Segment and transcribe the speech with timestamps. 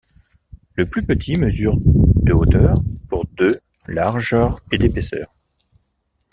[0.73, 2.75] Le plus petit mesure de hauteur
[3.07, 5.35] pour de largeur et d'épaisseur.